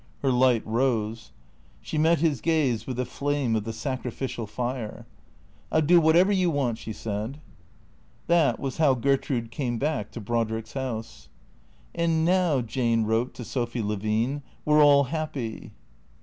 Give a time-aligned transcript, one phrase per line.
[0.23, 1.31] Her light rose.
[1.79, 5.05] She met his gaze with a flame of the sacrificial fire."
[5.71, 7.39] I '11 do whatever you want," she said.
[8.25, 11.29] That was how Gertrude came back to Brodrick's house."
[11.93, 15.71] And now," Jane wrote to Sophy Levine," we 're all happy."